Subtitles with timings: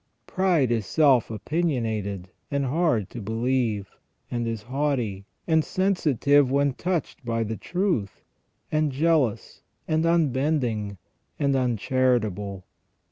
[0.25, 3.87] Pride is self opinionated, and hard to believe,
[4.31, 8.23] and is haughty, and sensitive when touched by the truth,
[8.71, 10.97] and jealous, and unbending,
[11.37, 12.63] and uncharitable.